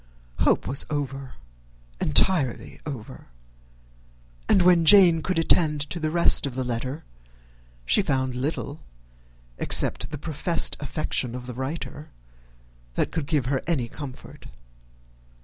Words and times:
Hope 0.39 0.65
was 0.65 0.87
over, 0.89 1.35
entirely 1.99 2.79
over; 2.87 3.27
and 4.49 4.63
when 4.63 4.83
Jane 4.83 5.21
could 5.21 5.37
attend 5.37 5.81
to 5.91 5.99
the 5.99 6.09
rest 6.09 6.47
of 6.47 6.55
the 6.55 6.63
letter, 6.63 7.03
she 7.85 8.01
found 8.01 8.33
little, 8.33 8.79
except 9.59 10.09
the 10.09 10.17
professed 10.17 10.75
affection 10.79 11.35
of 11.35 11.45
the 11.45 11.53
writer, 11.53 12.09
that 12.95 13.11
could 13.11 13.27
give 13.27 13.45
her 13.45 13.61
any 13.67 13.87
comfort. 13.87 14.47